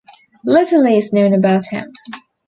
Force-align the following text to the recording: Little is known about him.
Little 0.43 0.87
is 0.87 1.13
known 1.13 1.31
about 1.31 1.65
him. 1.67 1.93